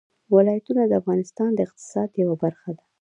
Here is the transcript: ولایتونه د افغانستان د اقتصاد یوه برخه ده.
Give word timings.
ولایتونه 0.35 0.83
د 0.87 0.91
افغانستان 1.01 1.49
د 1.55 1.59
اقتصاد 1.67 2.09
یوه 2.21 2.35
برخه 2.43 2.69
ده. 2.77 2.83